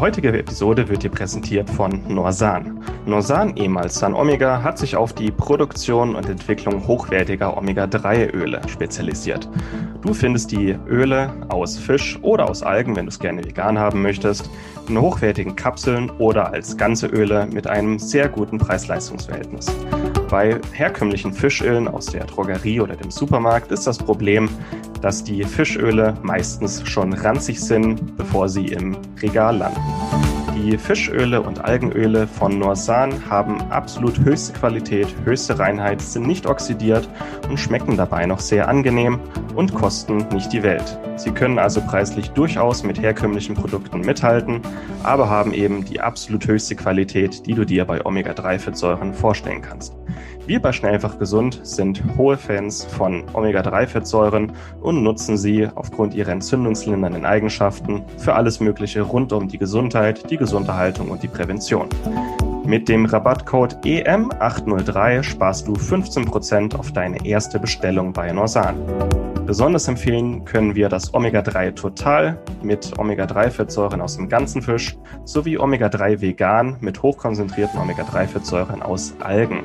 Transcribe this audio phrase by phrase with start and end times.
[0.00, 2.82] Heutige Episode wird dir präsentiert von Norsan.
[3.04, 9.46] Norsan, ehemals San Omega, hat sich auf die Produktion und Entwicklung hochwertiger Omega-3-Öle spezialisiert.
[10.00, 14.00] Du findest die Öle aus Fisch oder aus Algen, wenn du es gerne vegan haben
[14.00, 14.48] möchtest,
[14.90, 19.66] in hochwertigen Kapseln oder als ganze Öle mit einem sehr guten Preis-Leistungs-Verhältnis.
[20.28, 24.48] Bei herkömmlichen Fischölen aus der Drogerie oder dem Supermarkt ist das Problem,
[25.00, 29.80] dass die Fischöle meistens schon ranzig sind, bevor sie im Regal landen.
[30.56, 37.08] Die Fischöle und Algenöle von Norsan haben absolut höchste Qualität, höchste Reinheit, sind nicht oxidiert
[37.48, 39.20] und schmecken dabei noch sehr angenehm
[39.54, 40.98] und kosten nicht die Welt.
[41.20, 44.62] Sie können also preislich durchaus mit herkömmlichen Produkten mithalten,
[45.02, 49.94] aber haben eben die absolut höchste Qualität, die du dir bei Omega-3-Fettsäuren vorstellen kannst.
[50.46, 57.26] Wir bei Schnellfach Gesund sind hohe Fans von Omega-3-Fettsäuren und nutzen sie aufgrund ihrer entzündungslindernden
[57.26, 61.90] Eigenschaften für alles Mögliche rund um die Gesundheit, die Gesunderhaltung und die Prävention.
[62.64, 68.76] Mit dem Rabattcode EM803 sparst du 15% auf deine erste Bestellung bei Norsan.
[69.50, 76.20] Besonders empfehlen können wir das Omega-3 Total mit Omega-3-Fettsäuren aus dem ganzen Fisch sowie Omega-3
[76.20, 79.64] Vegan mit hochkonzentrierten Omega-3-Fettsäuren aus Algen.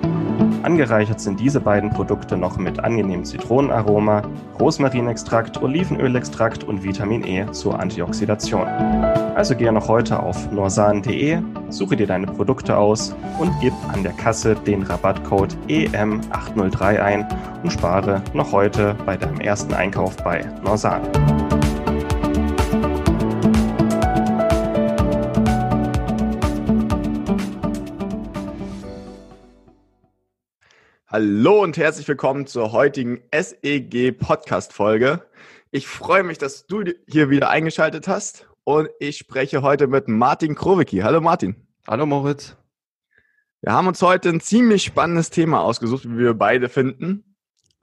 [0.63, 4.23] Angereichert sind diese beiden Produkte noch mit angenehmem Zitronenaroma,
[4.59, 8.67] Rosmarinextrakt, Olivenölextrakt und Vitamin E zur Antioxidation.
[9.36, 11.38] Also gehe noch heute auf norsan.de,
[11.69, 17.28] suche dir deine Produkte aus und gib an der Kasse den Rabattcode EM803 ein
[17.62, 21.03] und spare noch heute bei deinem ersten Einkauf bei Norsan.
[31.08, 35.25] Hallo und herzlich willkommen zur heutigen SEG Podcast Folge.
[35.72, 40.56] Ich freue mich, dass du hier wieder eingeschaltet hast und ich spreche heute mit Martin
[40.56, 41.00] Krowicki.
[41.00, 41.68] Hallo Martin.
[41.88, 42.58] Hallo Moritz.
[43.62, 47.34] Wir haben uns heute ein ziemlich spannendes Thema ausgesucht, wie wir beide finden,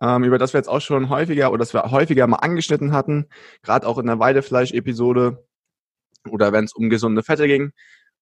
[0.02, 3.28] ähm, über das wir jetzt auch schon häufiger oder das wir häufiger mal angeschnitten hatten,
[3.62, 5.46] gerade auch in der Weidefleisch-Episode
[6.28, 7.72] oder wenn es um gesunde Fette ging.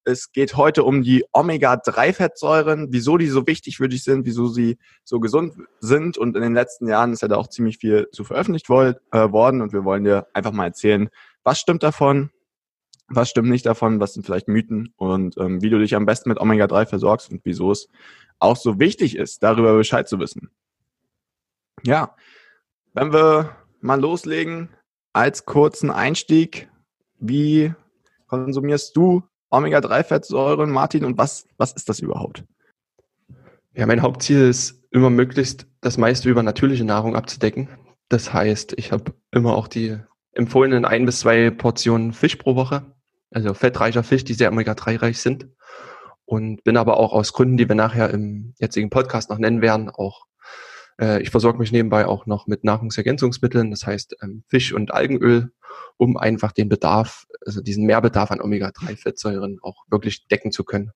[0.04, 4.78] Es geht heute um die Omega-3-Fettsäuren, wieso die so wichtig für dich sind, wieso sie
[5.04, 6.16] so gesund sind.
[6.16, 9.60] Und in den letzten Jahren ist ja da auch ziemlich viel zu veröffentlicht äh, worden.
[9.60, 11.10] Und wir wollen dir einfach mal erzählen,
[11.44, 12.30] was stimmt davon,
[13.08, 16.30] was stimmt nicht davon, was sind vielleicht Mythen und ähm, wie du dich am besten
[16.30, 17.88] mit Omega-3 versorgst und wieso es
[18.38, 20.50] auch so wichtig ist, darüber Bescheid zu wissen.
[21.84, 22.14] Ja,
[22.92, 24.70] wenn wir mal loslegen,
[25.12, 26.68] als kurzen Einstieg,
[27.18, 27.74] wie
[28.26, 32.44] konsumierst du Omega-3-Fettsäuren, Martin, und was, was ist das überhaupt?
[33.74, 37.68] Ja, mein Hauptziel ist immer möglichst das meiste über natürliche Nahrung abzudecken.
[38.08, 39.98] Das heißt, ich habe immer auch die
[40.32, 42.94] empfohlenen ein bis zwei Portionen Fisch pro Woche,
[43.30, 45.48] also fettreicher Fisch, die sehr Omega-3-reich sind.
[46.24, 49.90] Und bin aber auch aus Gründen, die wir nachher im jetzigen Podcast noch nennen werden,
[49.90, 50.26] auch
[51.00, 55.52] äh, ich versorge mich nebenbei auch noch mit Nahrungsergänzungsmitteln, das heißt ähm, Fisch und Algenöl,
[55.96, 60.92] um einfach den Bedarf, also diesen Mehrbedarf an Omega-3-Fettsäuren auch wirklich decken zu können.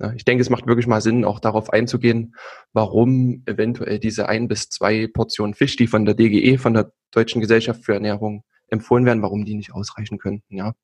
[0.00, 2.34] Ja, ich denke, es macht wirklich mal Sinn, auch darauf einzugehen,
[2.72, 7.40] warum eventuell diese ein bis zwei Portionen Fisch, die von der DGE, von der Deutschen
[7.40, 10.56] Gesellschaft für Ernährung empfohlen werden, warum die nicht ausreichen könnten.
[10.56, 10.74] Ja,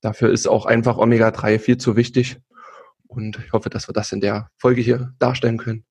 [0.00, 2.38] dafür ist auch einfach Omega-3 viel zu wichtig.
[3.06, 5.84] Und ich hoffe, dass wir das in der Folge hier darstellen können.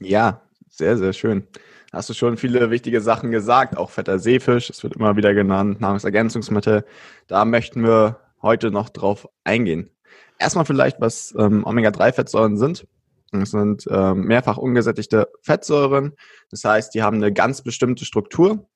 [0.00, 1.46] Ja, sehr, sehr schön.
[1.92, 5.80] Hast du schon viele wichtige Sachen gesagt, auch fetter Seefisch, es wird immer wieder genannt,
[5.80, 6.84] Nahrungsergänzungsmittel.
[7.28, 9.90] Da möchten wir heute noch drauf eingehen.
[10.38, 12.86] Erstmal vielleicht, was ähm, Omega-3-Fettsäuren sind.
[13.30, 16.14] Das sind ähm, mehrfach ungesättigte Fettsäuren.
[16.50, 18.68] Das heißt, die haben eine ganz bestimmte Struktur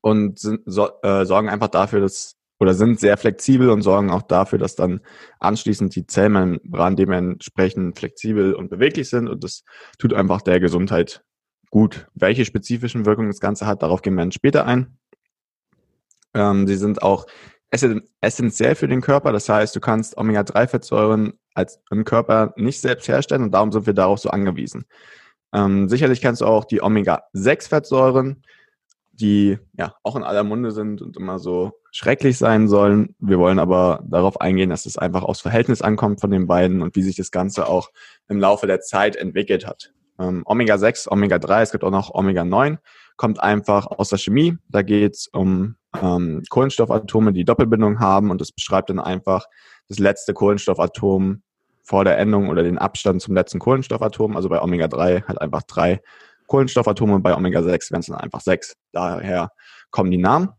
[0.00, 4.22] und sind, so, äh, sorgen einfach dafür, dass oder sind sehr flexibel und sorgen auch
[4.22, 5.00] dafür, dass dann
[5.38, 9.64] anschließend die Zellmembran dementsprechend flexibel und beweglich sind und das
[9.98, 11.22] tut einfach der Gesundheit
[11.70, 12.08] gut.
[12.14, 14.98] Welche spezifischen Wirkungen das Ganze hat, darauf gehen wir dann später ein.
[16.34, 17.26] Ähm, sie sind auch
[17.70, 23.42] essentiell für den Körper, das heißt, du kannst Omega-3-Fettsäuren als im Körper nicht selbst herstellen
[23.42, 24.86] und darum sind wir darauf so angewiesen.
[25.52, 28.42] Ähm, sicherlich kannst du auch die Omega-6-Fettsäuren
[29.20, 33.16] die ja auch in aller Munde sind und immer so schrecklich sein sollen.
[33.18, 36.94] Wir wollen aber darauf eingehen, dass es einfach aufs Verhältnis ankommt von den beiden und
[36.94, 37.90] wie sich das Ganze auch
[38.28, 39.92] im Laufe der Zeit entwickelt hat.
[40.20, 42.78] Ähm, Omega-6, Omega-3, es gibt auch noch Omega-9,
[43.16, 44.56] kommt einfach aus der Chemie.
[44.68, 49.46] Da geht es um ähm, Kohlenstoffatome, die Doppelbindung haben und das beschreibt dann einfach
[49.88, 51.42] das letzte Kohlenstoffatom
[51.82, 54.36] vor der Endung oder den Abstand zum letzten Kohlenstoffatom.
[54.36, 56.00] Also bei Omega-3 hat einfach drei
[56.46, 58.76] Kohlenstoffatome, bei Omega-6 wären es dann einfach sechs.
[58.92, 59.50] Daher
[59.90, 60.50] kommen die Namen.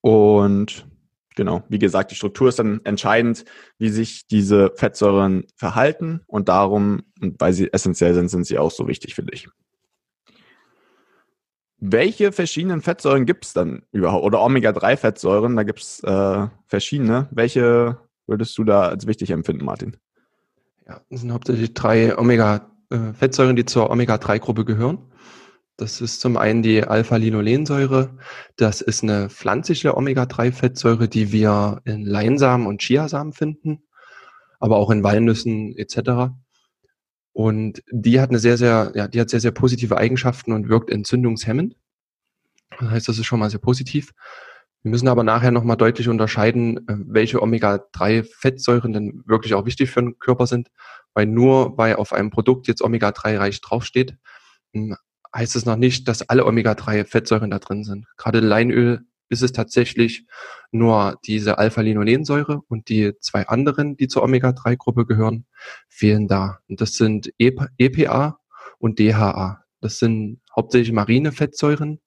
[0.00, 0.86] Und
[1.34, 3.44] genau, wie gesagt, die Struktur ist dann entscheidend,
[3.78, 8.88] wie sich diese Fettsäuren verhalten und darum, weil sie essentiell sind, sind sie auch so
[8.88, 9.48] wichtig für dich.
[11.84, 14.24] Welche verschiedenen Fettsäuren gibt es dann überhaupt?
[14.24, 17.26] Oder Omega-3-Fettsäuren, da gibt es äh, verschiedene.
[17.32, 17.98] Welche
[18.28, 19.96] würdest du da als wichtig empfinden, Martin?
[20.86, 24.98] Ja, das sind hauptsächlich drei Omega-Fettsäuren, die zur Omega-3-Gruppe gehören.
[25.82, 28.16] Das ist zum einen die Alpha-Linolensäure.
[28.54, 33.82] Das ist eine pflanzliche Omega-3-Fettsäure, die wir in Leinsamen und Chiasamen finden,
[34.60, 36.30] aber auch in Walnüssen etc.
[37.32, 40.88] Und die hat eine sehr, sehr, ja, die hat sehr, sehr positive Eigenschaften und wirkt
[40.88, 41.74] entzündungshemmend.
[42.78, 44.12] Das heißt, das ist schon mal sehr positiv.
[44.84, 50.00] Wir müssen aber nachher nochmal deutlich unterscheiden, äh, welche Omega-3-Fettsäuren denn wirklich auch wichtig für
[50.00, 50.70] den Körper sind.
[51.12, 54.16] Weil nur weil auf einem Produkt jetzt Omega-3 reich draufsteht,
[55.34, 58.06] heißt es noch nicht, dass alle Omega-3-Fettsäuren da drin sind.
[58.16, 60.26] Gerade Leinöl ist es tatsächlich
[60.70, 65.46] nur diese Alpha-Linolensäure und die zwei anderen, die zur Omega-3-Gruppe gehören,
[65.88, 66.58] fehlen da.
[66.68, 68.38] Und das sind EPA
[68.78, 69.64] und DHA.
[69.80, 72.00] Das sind hauptsächlich marine Fettsäuren,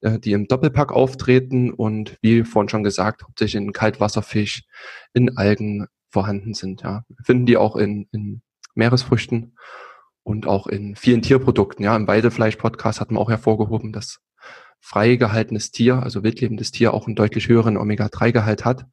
[0.00, 4.64] äh, die im Doppelpack auftreten und wie vorhin schon gesagt, hauptsächlich in Kaltwasserfisch,
[5.12, 6.82] in Algen vorhanden sind.
[6.82, 7.04] Ja.
[7.22, 8.42] Finden die auch in, in
[8.74, 9.56] Meeresfrüchten
[10.22, 11.84] und auch in vielen Tierprodukten.
[11.84, 14.20] Ja, im Weidefleisch-Podcast hat man auch hervorgehoben, dass
[14.80, 18.86] frei gehaltenes Tier, also wildlebendes Tier, auch einen deutlich höheren Omega-3-Gehalt hat,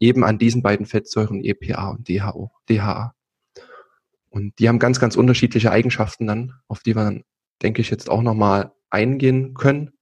[0.00, 3.14] eben an diesen beiden Fettsäuren EPA und DHO, DHA.
[4.30, 7.24] Und die haben ganz, ganz unterschiedliche Eigenschaften dann, auf die wir dann,
[7.62, 9.92] denke ich, jetzt auch nochmal eingehen können.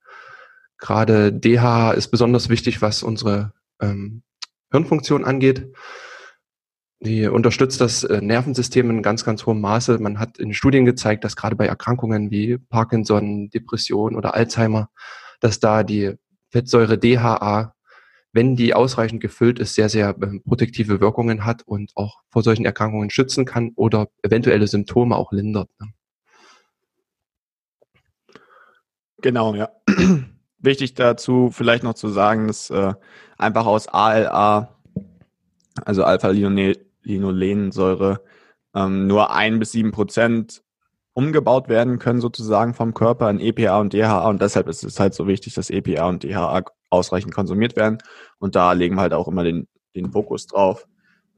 [0.79, 4.23] Gerade DHA ist besonders wichtig, was unsere ähm,
[4.71, 5.73] Hirnfunktion angeht.
[7.05, 9.99] Die unterstützt das äh, Nervensystem in ganz, ganz hohem Maße.
[9.99, 14.89] Man hat in Studien gezeigt, dass gerade bei Erkrankungen wie Parkinson, Depression oder Alzheimer
[15.43, 16.15] dass da die
[16.51, 17.75] Fettsäure DHA,
[18.33, 22.65] wenn die ausreichend gefüllt ist, sehr, sehr ähm, protektive Wirkungen hat und auch vor solchen
[22.65, 25.69] Erkrankungen schützen kann oder eventuelle Symptome auch lindert.
[25.81, 25.89] Ne?
[29.21, 29.69] Genau, ja.
[30.59, 32.95] Wichtig dazu vielleicht noch zu sagen, dass äh,
[33.37, 34.79] einfach aus ALA,
[35.85, 36.92] also Alpha-Linolensäure,
[38.75, 40.63] ähm, nur ein bis sieben Prozent
[41.15, 45.15] umgebaut werden können sozusagen vom Körper in EPA und DHA und deshalb ist es halt
[45.15, 47.99] so wichtig, dass EPA und DHA ausreichend konsumiert werden
[48.39, 50.87] und da legen wir halt auch immer den, den Fokus drauf.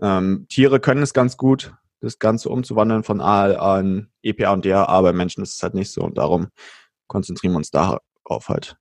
[0.00, 5.00] Ähm, Tiere können es ganz gut, das Ganze umzuwandeln von ALA in EPA und DHA,
[5.00, 6.48] bei Menschen ist es halt nicht so und darum
[7.08, 8.76] konzentrieren wir uns darauf halt.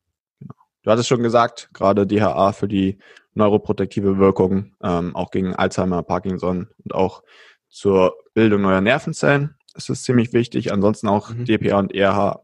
[0.83, 3.00] Du hattest schon gesagt, gerade DHA für die
[3.33, 7.24] neuroprotektive Wirkung, ähm, auch gegen Alzheimer, Parkinson und auch
[7.69, 10.71] zur Bildung neuer Nervenzellen ist es ziemlich wichtig.
[10.71, 11.45] Ansonsten auch mhm.
[11.45, 12.41] DPA und ERH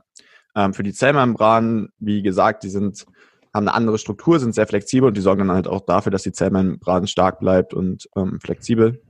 [0.55, 1.89] ähm, für die Zellmembranen.
[1.99, 3.05] Wie gesagt, die sind
[3.53, 6.23] haben eine andere Struktur, sind sehr flexibel und die sorgen dann halt auch dafür, dass
[6.23, 9.01] die Zellmembran stark bleibt und ähm, flexibel.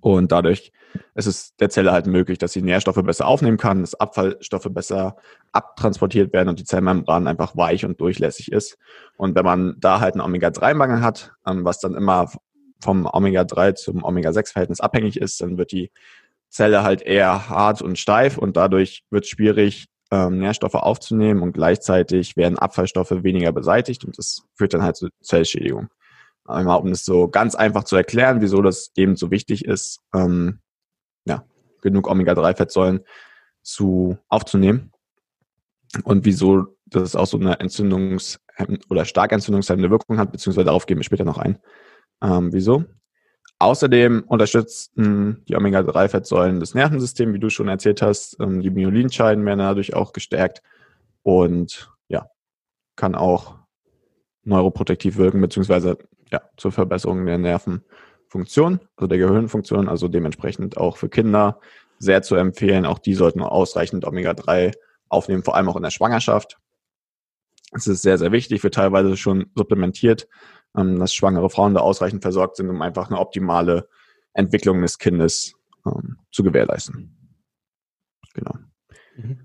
[0.00, 0.72] Und dadurch
[1.14, 5.16] ist es der Zelle halt möglich, dass sie Nährstoffe besser aufnehmen kann, dass Abfallstoffe besser
[5.52, 8.78] abtransportiert werden und die Zellmembran einfach weich und durchlässig ist.
[9.16, 12.30] Und wenn man da halt einen Omega-3-Mangel hat, ähm, was dann immer
[12.80, 15.90] vom Omega-3 zum Omega-6-Verhältnis abhängig ist, dann wird die
[16.48, 21.52] Zelle halt eher hart und steif und dadurch wird es schwierig, ähm, Nährstoffe aufzunehmen und
[21.52, 25.88] gleichzeitig werden Abfallstoffe weniger beseitigt und das führt dann halt zu Zellschädigung.
[26.44, 30.60] Einmal, um das so ganz einfach zu erklären, wieso das eben so wichtig ist, ähm,
[31.24, 31.44] ja,
[31.82, 33.00] genug Omega-3-Fettsäuren
[33.62, 34.92] zu aufzunehmen
[36.04, 38.38] und wieso das auch so eine Entzündungs-
[38.90, 41.58] oder stark entzündungshemmende Wirkung hat, beziehungsweise darauf gehen wir später noch ein.
[42.22, 42.84] Ähm, wieso?
[43.58, 48.36] Außerdem unterstützen die Omega-3-Fettsäuren das Nervensystem, wie du schon erzählt hast.
[48.40, 50.62] Ähm, die Myelinscheiden werden dadurch auch gestärkt
[51.22, 52.28] und ja,
[52.96, 53.56] kann auch
[54.44, 55.98] neuroprotektiv wirken, beziehungsweise
[56.32, 61.60] ja, zur Verbesserung der Nervenfunktion, also der Gehirnfunktion, also dementsprechend auch für Kinder
[61.98, 62.86] sehr zu empfehlen.
[62.86, 64.72] Auch die sollten ausreichend Omega-3
[65.08, 66.58] aufnehmen, vor allem auch in der Schwangerschaft.
[67.74, 70.26] Es ist sehr, sehr wichtig, wird teilweise schon supplementiert
[70.76, 73.88] ähm, dass schwangere Frauen da ausreichend versorgt sind, um einfach eine optimale
[74.32, 75.54] Entwicklung des Kindes
[75.86, 77.16] ähm, zu gewährleisten.
[78.34, 78.54] Genau.
[79.16, 79.40] Mhm.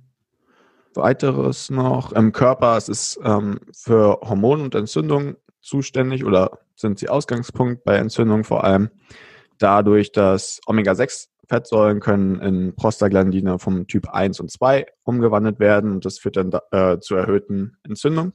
[0.96, 2.14] weiteres noch?
[2.14, 7.96] Im Körper, es ist ähm, für Hormone und Entzündungen zuständig oder sind sie Ausgangspunkt bei
[7.96, 8.90] Entzündungen vor allem.
[9.58, 16.20] Dadurch, dass Omega-6-Fettsäuren können in Prostaglandine vom Typ 1 und 2 umgewandelt werden und das
[16.20, 18.34] führt dann äh, zu erhöhten Entzündungen.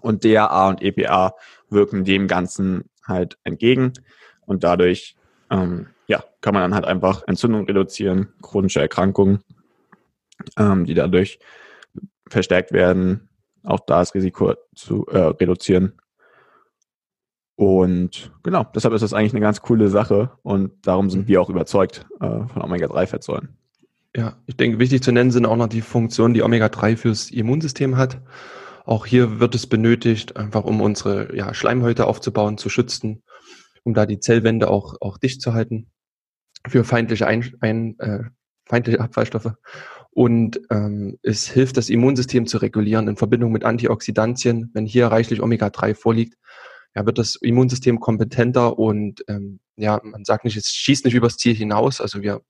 [0.00, 1.34] Und DHA und EPA
[1.70, 3.94] wirken dem Ganzen halt entgegen
[4.46, 5.16] und dadurch
[5.50, 9.42] ähm, ja, kann man dann halt einfach Entzündung reduzieren, chronische Erkrankungen,
[10.56, 11.38] ähm, die dadurch
[12.28, 13.28] verstärkt werden,
[13.64, 16.00] auch da das Risiko zu äh, reduzieren.
[17.58, 21.50] Und genau, deshalb ist das eigentlich eine ganz coole Sache und darum sind wir auch
[21.50, 23.48] überzeugt äh, von Omega-3-Fettsäuren.
[24.14, 27.96] Ja, ich denke, wichtig zu nennen sind auch noch die Funktionen, die Omega-3 fürs Immunsystem
[27.96, 28.20] hat.
[28.84, 33.24] Auch hier wird es benötigt, einfach um unsere ja, Schleimhäute aufzubauen, zu schützen,
[33.82, 35.88] um da die Zellwände auch, auch dicht zu halten
[36.64, 38.20] für feindliche, ein, ein, äh,
[38.66, 39.50] feindliche Abfallstoffe.
[40.10, 44.70] Und ähm, es hilft, das Immunsystem zu regulieren in Verbindung mit Antioxidantien.
[44.74, 46.36] Wenn hier reichlich Omega-3 vorliegt,
[46.98, 51.36] ja, wird das Immunsystem kompetenter und ähm, ja, man sagt nicht, es schießt nicht übers
[51.36, 52.00] Ziel hinaus.
[52.00, 52.40] Also wir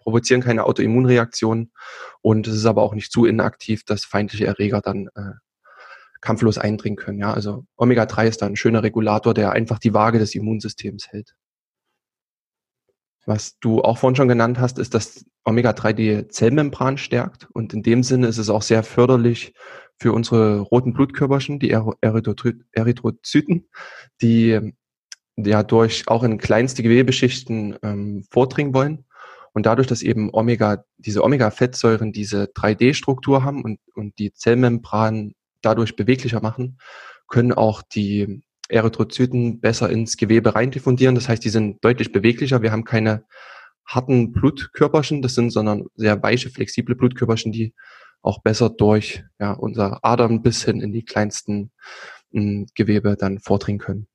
[0.00, 1.72] provozieren keine Autoimmunreaktionen
[2.20, 5.32] und es ist aber auch nicht zu inaktiv, dass feindliche Erreger dann äh,
[6.20, 7.18] kampflos eindringen können.
[7.18, 11.34] Ja, also Omega-3 ist da ein schöner Regulator, der einfach die Waage des Immunsystems hält.
[13.24, 17.82] Was du auch vorhin schon genannt hast, ist, dass Omega-3 die Zellmembran stärkt und in
[17.82, 19.54] dem Sinne ist es auch sehr förderlich
[19.98, 23.68] für unsere roten Blutkörperchen, die Erythrozyten,
[24.20, 24.72] die
[25.36, 29.04] ja durch auch in kleinste Gewebeschichten ähm, vordringen wollen.
[29.52, 35.96] Und dadurch, dass eben Omega, diese Omega-Fettsäuren diese 3D-Struktur haben und, und die Zellmembran dadurch
[35.96, 36.78] beweglicher machen,
[37.28, 41.14] können auch die Erythrozyten besser ins Gewebe rein diffundieren.
[41.14, 42.62] Das heißt, die sind deutlich beweglicher.
[42.62, 43.24] Wir haben keine
[43.86, 47.74] harten Blutkörperchen, das sind, sondern sehr weiche, flexible Blutkörperchen, die
[48.26, 51.70] auch besser durch ja, unser Adern bis hin in die kleinsten
[52.32, 54.06] mh, hm, Gewebe dann vordringen können.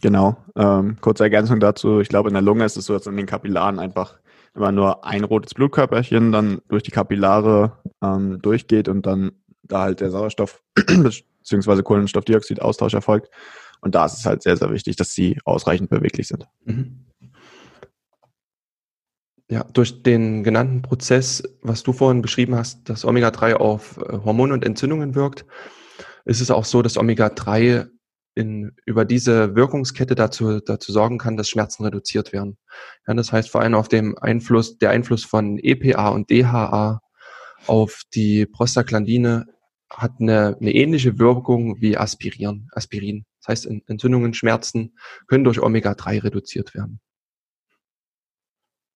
[0.00, 0.36] Genau.
[0.56, 2.00] Ähm, kurze Ergänzung dazu.
[2.00, 4.18] Ich glaube, in der Lunge ist es so, dass in den Kapillaren einfach
[4.54, 10.00] immer nur ein rotes Blutkörperchen dann durch die Kapillare ähm, durchgeht und dann da halt
[10.00, 11.82] der Sauerstoff bzw.
[11.82, 13.30] Kohlenstoffdioxidaustausch erfolgt.
[13.80, 16.46] Und da ist es halt sehr, sehr wichtig, dass sie ausreichend beweglich sind.
[16.64, 17.06] Mhm.
[19.50, 24.54] Ja, durch den genannten Prozess, was du vorhin beschrieben hast, dass Omega-3 auf äh, Hormone
[24.54, 25.44] und Entzündungen wirkt,
[26.24, 27.88] ist es auch so, dass Omega-3
[28.34, 32.56] in, über diese Wirkungskette dazu, dazu sorgen kann, dass Schmerzen reduziert werden.
[33.06, 37.00] Ja, das heißt vor allem auf dem Einfluss, der Einfluss von EPA und DHA
[37.66, 39.46] auf die Prostaglandine
[39.90, 42.68] hat eine, eine ähnliche Wirkung wie Aspirin.
[42.72, 43.24] Aspirin.
[43.40, 44.96] Das heißt, Entzündungen, Schmerzen
[45.26, 47.00] können durch Omega-3 reduziert werden.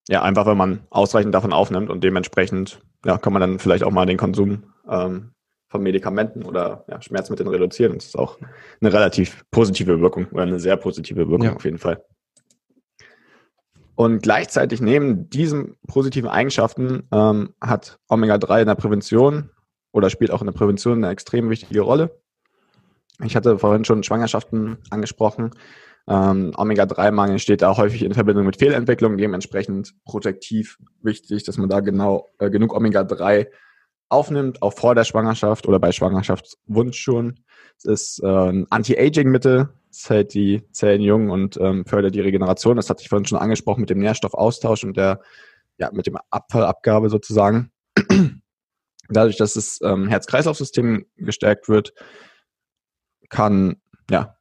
[0.08, 3.90] Ja, einfach wenn man ausreichend davon aufnimmt und dementsprechend ja, kann man dann vielleicht auch
[3.90, 5.32] mal den Konsum ähm,
[5.68, 7.94] von Medikamenten oder ja, Schmerzmitteln reduzieren.
[7.94, 8.38] Das ist auch
[8.80, 11.54] eine relativ positive Wirkung oder eine sehr positive Wirkung ja.
[11.54, 12.04] auf jeden Fall.
[13.96, 19.50] Und gleichzeitig neben diesen positiven Eigenschaften ähm, hat Omega-3 in der Prävention
[19.90, 22.20] oder spielt auch in der Prävention eine extrem wichtige Rolle.
[23.24, 25.52] Ich hatte vorhin schon Schwangerschaften angesprochen.
[26.08, 31.80] Ähm, Omega-3-Mangel steht da häufig in Verbindung mit Fehlentwicklung, dementsprechend protektiv wichtig, dass man da
[31.80, 33.48] genau äh, genug Omega-3
[34.08, 37.40] aufnimmt, auch vor der Schwangerschaft oder bei Schwangerschaftswunsch schon.
[37.76, 42.76] Es ist äh, ein Anti-Aging-Mittel, es hält die Zellen jung und ähm, fördert die Regeneration.
[42.76, 45.20] Das hatte ich vorhin schon angesprochen mit dem Nährstoffaustausch und der,
[45.78, 47.72] ja, mit dem Abfallabgabe sozusagen.
[49.08, 51.94] Dadurch, dass das ähm, Herz-Kreislauf-System gestärkt wird,
[53.28, 54.35] kann, ja,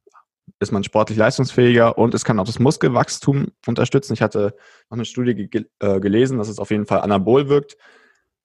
[0.60, 4.14] ist man sportlich leistungsfähiger und es kann auch das Muskelwachstum unterstützen.
[4.14, 4.56] Ich hatte
[4.90, 7.78] noch eine Studie ge äh, gelesen, dass es auf jeden Fall anabol wirkt.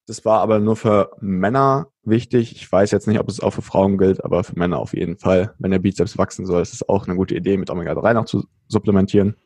[0.06, 2.56] Das war aber nur für Männer wichtig.
[2.56, 5.18] Ich weiß jetzt nicht, ob es auch für Frauen gilt, aber für Männer auf jeden
[5.18, 5.54] Fall.
[5.58, 8.44] Wenn der Bizeps wachsen soll, ist es auch eine gute Idee, mit Omega-3 noch zu
[8.66, 9.36] supplementieren.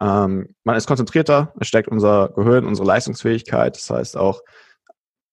[0.00, 3.76] Ähm, man ist konzentrierter, es stärkt unser Gehirn, unsere Leistungsfähigkeit.
[3.76, 4.42] Das heißt auch,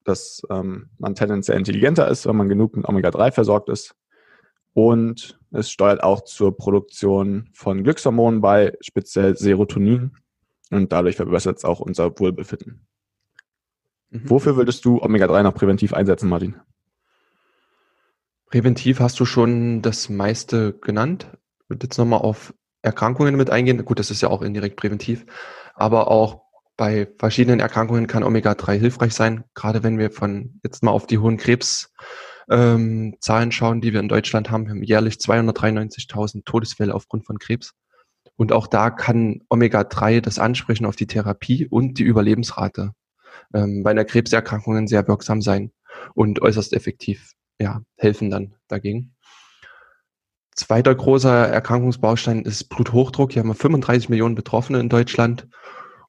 [0.03, 3.96] dass ähm, man tendenziell intelligenter ist, wenn man genug mit Omega-3 versorgt ist.
[4.74, 10.18] Und es steuert auch zur Produktion von Glückshormonen bei, speziell Serotonin.
[10.72, 12.88] Und dadurch verbessert es auch unser Wohlbefinden.
[14.10, 14.30] Mhm.
[14.30, 16.56] Wofür würdest du Omega-3 noch präventiv einsetzen, Martin?
[18.48, 21.27] Präventiv hast du schon das meiste genannt.
[21.62, 23.84] Ich würde jetzt nochmal auf Erkrankungen mit eingehen.
[23.86, 25.25] Gut, das ist ja auch indirekt präventiv.
[25.75, 26.44] Aber auch
[26.77, 29.44] bei verschiedenen Erkrankungen kann Omega-3 hilfreich sein.
[29.53, 31.94] Gerade wenn wir von jetzt mal auf die hohen Krebs
[32.53, 37.39] ähm, Zahlen schauen, die wir in Deutschland haben, wir haben jährlich 293.000 Todesfälle aufgrund von
[37.39, 37.74] Krebs.
[38.36, 42.93] Und auch da kann Omega-3 das Ansprechen auf die Therapie und die Überlebensrate
[43.53, 45.72] ähm, bei einer Krebserkrankung sehr wirksam sein.
[46.15, 49.15] und äußerst effektiv ja, helfen dann dagegen.
[50.55, 53.33] Zweiter großer Erkrankungsbaustein ist Bluthochdruck.
[53.33, 55.48] Hier haben wir 35 Millionen Betroffene in Deutschland.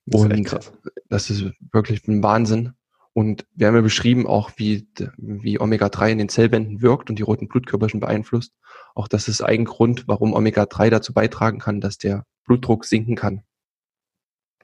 [0.06, 0.70] Das und
[1.08, 2.74] das ist wirklich ein Wahnsinn.
[3.14, 7.22] Und wir haben ja beschrieben auch, wie, wie Omega-3 in den Zellwänden wirkt und die
[7.22, 8.52] roten Blutkörperchen beeinflusst.
[8.96, 13.42] Auch das ist ein Grund, warum Omega-3 dazu beitragen kann, dass der Blutdruck sinken kann.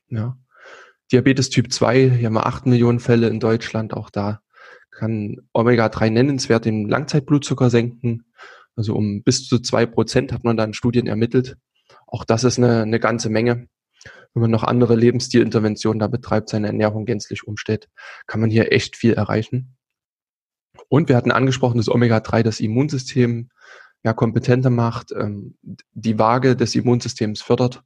[0.09, 0.37] Ja.
[1.12, 3.95] Diabetes Typ 2, hier haben wir 8 Millionen Fälle in Deutschland.
[3.95, 4.40] Auch da
[4.90, 8.25] kann Omega-3 nennenswert den Langzeitblutzucker senken.
[8.75, 11.57] Also um bis zu zwei Prozent hat man da in Studien ermittelt.
[12.07, 13.69] Auch das ist eine, eine ganze Menge.
[14.34, 17.88] Wenn man noch andere Lebensstilinterventionen da betreibt, seine Ernährung gänzlich umstellt,
[18.26, 19.76] kann man hier echt viel erreichen.
[20.88, 23.50] Und wir hatten angesprochen, dass Omega-3 das Immunsystem
[24.02, 25.58] ja kompetenter macht, ähm,
[25.92, 27.82] die Waage des Immunsystems fördert.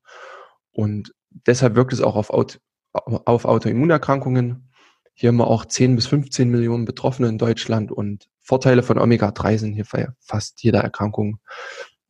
[0.71, 2.61] Und deshalb wirkt es auch auf, Aut
[2.93, 4.71] auf Autoimmunerkrankungen.
[5.15, 9.59] Hier haben wir auch 10 bis 15 Millionen Betroffene in Deutschland und Vorteile von Omega-3
[9.59, 9.87] sind hier
[10.21, 11.39] fast jeder Erkrankung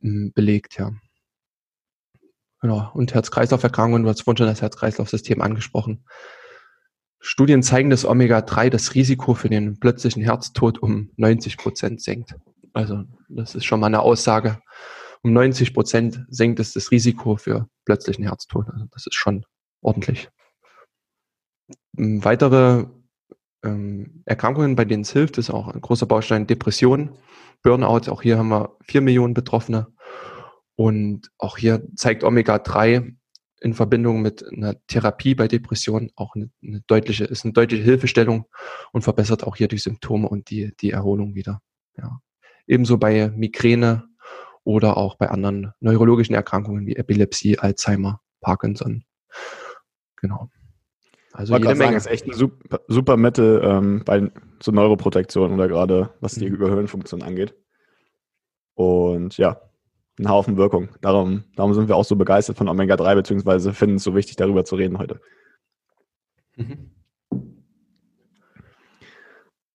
[0.01, 0.93] hm, belegt, ja.
[2.65, 2.91] Genau.
[2.95, 6.03] Und Herz-Kreislauf-Erkrankungen, du hast vorhin schon das Herz-Kreislauf-System angesprochen.
[7.21, 12.37] Studien zeigen, dass Omega-3 das Risiko für den plötzlichen Herztod um 90 Prozent senkt.
[12.73, 14.63] Also das ist schon mal eine Aussage.
[15.23, 18.67] Um 90 Prozent senkt es das Risiko für plötzlichen Herztod.
[18.73, 19.45] Also das ist schon
[19.83, 20.31] ordentlich.
[21.93, 22.87] Weitere
[23.63, 27.11] ähm, Erkrankungen, bei denen es hilft, ist auch ein großer Baustein Depression,
[27.63, 28.11] Burnout.
[28.11, 29.89] Auch hier haben wir vier Millionen Betroffene.
[30.77, 33.15] Und auch hier zeigt Omega-3
[33.61, 38.47] in Verbindung mit einer Therapie bei Depressionen auch eine, eine, deutliche, ist eine deutliche Hilfestellung
[38.93, 41.61] und verbessert auch hier die Symptome und die, die Erholung wieder.
[41.97, 42.21] Ja.
[42.67, 44.05] Ebenso bei Migräne
[44.65, 49.05] oder auch bei anderen neurologischen Erkrankungen wie Epilepsie, Alzheimer, Parkinson.
[50.17, 50.51] Genau.
[51.33, 51.79] Also jede Menge.
[51.79, 54.31] Sagen, ist echt eine super, super Mittel ähm, bei
[54.63, 56.59] so Neuroprotektion oder gerade was die mhm.
[56.59, 57.55] Gehirnfunktion angeht.
[58.75, 59.61] Und ja,
[60.19, 60.89] ein Haufen Wirkung.
[61.01, 64.65] Darum, darum sind wir auch so begeistert von Omega-3, beziehungsweise finden es so wichtig, darüber
[64.65, 65.21] zu reden heute.
[66.57, 66.91] Mhm.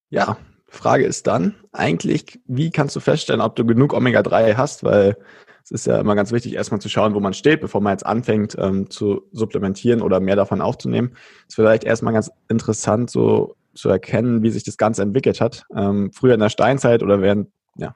[0.09, 5.17] Ja, Frage ist dann eigentlich, wie kannst du feststellen, ob du genug Omega-3 hast, weil
[5.63, 8.05] es ist ja immer ganz wichtig, erstmal zu schauen, wo man steht, bevor man jetzt
[8.05, 11.11] anfängt ähm, zu supplementieren oder mehr davon aufzunehmen.
[11.41, 15.65] Es ist vielleicht erstmal ganz interessant, so zu erkennen, wie sich das Ganze entwickelt hat.
[15.75, 17.95] Ähm, früher in der Steinzeit oder während, ja,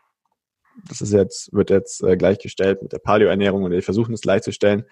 [0.87, 4.85] das ist jetzt, wird jetzt äh, gleichgestellt mit der Paleoernährung und wir versuchen es gleichzustellen,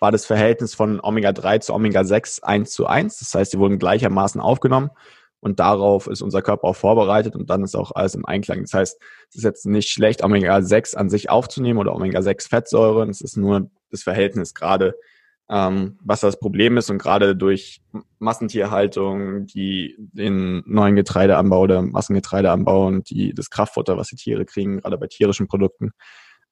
[0.00, 3.18] war das Verhältnis von Omega-3 zu Omega-6 1 zu 1.
[3.18, 4.90] Das heißt, die wurden gleichermaßen aufgenommen
[5.40, 8.62] und darauf ist unser Körper auch vorbereitet und dann ist auch alles im Einklang.
[8.62, 13.10] Das heißt, es ist jetzt nicht schlecht, Omega-6 an sich aufzunehmen oder Omega-6-Fettsäuren.
[13.10, 14.94] Es ist nur das Verhältnis gerade,
[15.50, 17.80] ähm, was das Problem ist und gerade durch
[18.18, 24.80] Massentierhaltung, die den neuen Getreideanbau oder Massengetreideanbau und die, das Kraftfutter, was die Tiere kriegen,
[24.80, 25.92] gerade bei tierischen Produkten,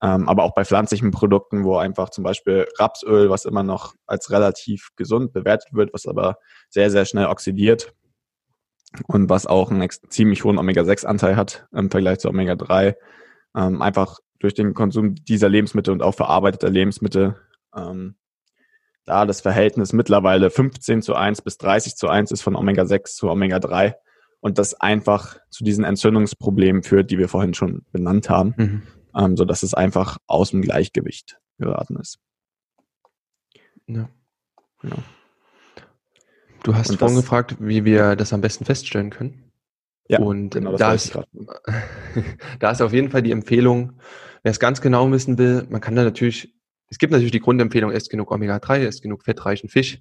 [0.03, 4.31] ähm, aber auch bei pflanzlichen Produkten, wo einfach zum Beispiel Rapsöl, was immer noch als
[4.31, 6.39] relativ gesund bewertet wird, was aber
[6.71, 7.95] sehr, sehr schnell oxidiert,
[9.07, 12.95] und was auch einen ziemlich hohen Omega-6-Anteil hat im Vergleich zu Omega-3.
[13.57, 17.37] Ähm, einfach durch den Konsum dieser Lebensmittel und auch verarbeiteter Lebensmittel,
[17.75, 18.17] ähm,
[19.07, 23.31] da das Verhältnis mittlerweile 15 zu 1 bis 30 zu 1 ist von Omega-6 zu
[23.31, 23.95] Omega-3
[24.41, 28.83] und das einfach zu diesen Entzündungsproblemen führt, die wir vorhin schon benannt haben, mhm.
[29.17, 32.19] ähm, so dass es einfach aus dem Gleichgewicht geraten ist.
[33.87, 34.09] Ja.
[34.83, 34.99] Genau.
[36.65, 39.53] Du hast und vorhin gefragt, wie wir das am besten feststellen können.
[40.09, 41.17] Ja, und genau, da, ist,
[42.59, 43.95] da ist auf jeden Fall die Empfehlung,
[44.43, 46.56] wer es ganz genau wissen will, man kann da natürlich,
[46.89, 50.01] es gibt natürlich die Grundempfehlung, esst genug Omega-3, esst genug fettreichen Fisch,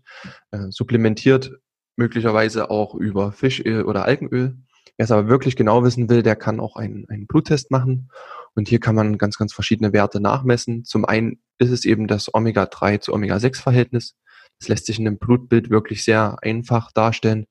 [0.52, 1.52] äh, supplementiert
[1.96, 4.58] möglicherweise auch über Fischöl oder Algenöl.
[4.98, 8.10] Wer es aber wirklich genau wissen will, der kann auch einen, einen Bluttest machen.
[8.54, 10.86] Und hier kann man ganz, ganz verschiedene Werte nachmessen.
[10.86, 14.16] Zum einen ist es eben das Omega-3 zu Omega-6-Verhältnis.
[14.60, 17.48] Das lässt sich in einem Blutbild wirklich sehr einfach darstellen.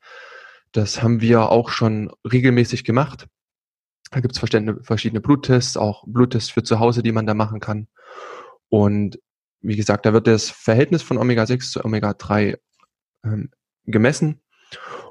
[0.72, 3.26] Das haben wir auch schon regelmäßig gemacht.
[4.10, 7.88] Da gibt es verschiedene Bluttests, auch Bluttests für zu Hause, die man da machen kann.
[8.74, 9.20] Und
[9.60, 12.58] wie gesagt, da wird das Verhältnis von Omega-6 zu Omega-3
[13.22, 13.50] ähm,
[13.84, 14.42] gemessen.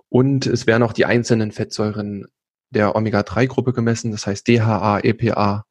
[0.10, 2.26] Und es werden auch die einzelnen Fettsäuren
[2.72, 5.64] der Omega-3-Gruppe gemessen, das heißt DHA, EPA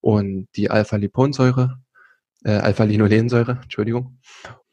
[0.00, 1.80] und die Alpha-Liponsäure,
[2.44, 4.18] äh, Alpha-Linolensäure, Entschuldigung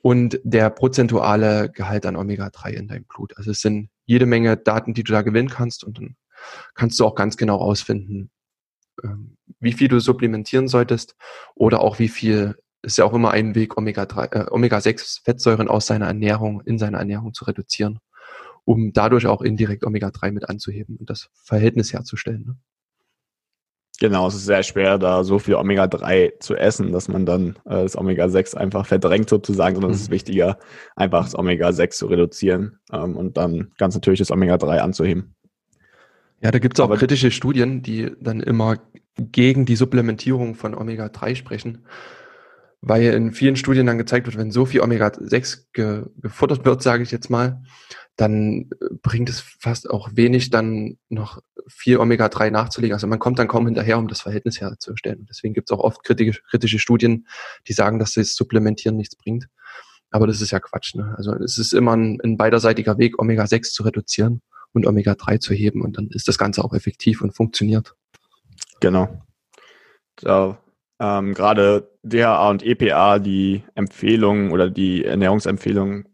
[0.01, 3.37] und der prozentuale Gehalt an Omega-3 in deinem Blut.
[3.37, 6.17] Also es sind jede Menge Daten, die du da gewinnen kannst und dann
[6.75, 8.29] kannst du auch ganz genau rausfinden,
[9.05, 11.15] ähm, wie viel du supplementieren solltest
[11.55, 15.87] oder auch wie viel ist ja auch immer ein Weg, Omega-3, äh, Omega-6 Fettsäuren aus
[15.87, 17.99] seiner Ernährung, in seiner Ernährung zu reduzieren.
[18.65, 22.43] um dadurch auch indirekt Omega-3 mit anzuheben und das Verhältnis herzustellen.
[22.45, 22.55] Ne?
[23.99, 27.83] Genau, es ist sehr schwer, da so viel Omega-3 zu essen, dass man dann äh,
[27.83, 29.95] das Omega-6 einfach verdrängt sozusagen, sondern mhm.
[29.95, 30.15] es ist mhm.
[30.15, 30.59] wichtiger,
[30.95, 35.33] einfach das Omega-6 zu reduzieren ähm, und dann ganz natürlich das Omega-3 anzuheben.
[36.41, 38.77] Ja, da gibt es auch Aber kritische Studien, die dann immer
[39.17, 41.85] gegen die Supplementierung von Omega-3 sprechen,
[42.81, 47.03] weil in vielen Studien dann gezeigt wird, wenn so viel Omega-6 ge gefuttert wird, sage
[47.03, 47.63] ich jetzt mal,
[48.15, 52.93] dann äh, bringt es fast auch wenig, dann noch viel Omega-3 nachzulegen.
[52.93, 55.25] Also man kommt dann kaum hinterher, um das Verhältnis herzustellen.
[55.29, 57.27] Deswegen gibt es auch oft kritische, kritische Studien,
[57.67, 59.47] die sagen, dass das Supplementieren nichts bringt.
[60.09, 60.95] Aber das ist ja Quatsch.
[60.95, 61.13] Ne?
[61.17, 65.81] Also es ist immer ein, ein beiderseitiger Weg, Omega-6 zu reduzieren und Omega-3 zu heben
[65.81, 67.95] und dann ist das Ganze auch effektiv und funktioniert.
[68.79, 69.21] Genau.
[70.19, 70.57] So,
[70.99, 76.07] ähm, gerade DHA und EPA, die Empfehlungen oder die Ernährungsempfehlungen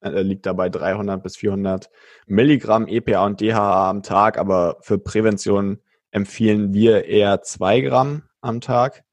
[0.00, 1.90] äh, liegt dabei 300 bis 400
[2.26, 5.78] Milligramm EPA und DHA am Tag, aber für Prävention
[6.10, 9.04] empfehlen wir eher zwei Gramm am Tag.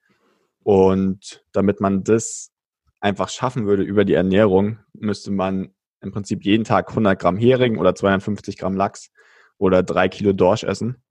[0.63, 2.52] Und damit man das
[3.00, 7.78] einfach schaffen würde über die Ernährung, müsste man im Prinzip jeden Tag 100 Gramm Hering
[7.78, 9.12] oder 250 Gramm Lachs
[9.58, 11.02] oder drei Kilo Dorsch essen,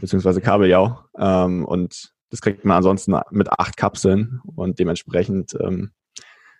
[0.00, 0.98] beziehungsweise Kabeljau.
[1.18, 5.92] Ähm, und das kriegt man ansonsten mit acht Kapseln und dementsprechend, ähm,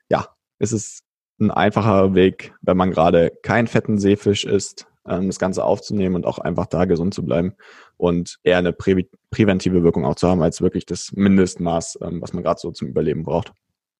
[0.08, 0.28] ja,
[0.58, 1.02] ist es
[1.38, 6.26] ein einfacher Weg, wenn man gerade keinen fetten Seefisch isst, ähm, das Ganze aufzunehmen und
[6.26, 7.54] auch einfach da gesund zu bleiben
[7.96, 12.32] und eher eine prä präventive Wirkung auch zu haben, als wirklich das Mindestmaß, ähm, was
[12.32, 13.52] man gerade so zum Überleben braucht.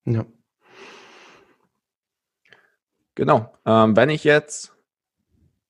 [0.05, 0.27] Ja.
[3.15, 3.53] Genau.
[3.65, 4.75] Ähm, wenn ich jetzt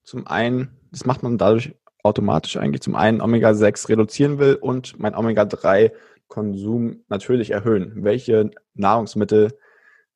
[0.02, 5.14] zum einen, das macht man dadurch automatisch eigentlich, zum einen Omega-6 reduzieren will und mein
[5.14, 7.92] Omega-3-Konsum natürlich erhöhen.
[7.96, 9.52] Welche Nahrungsmittel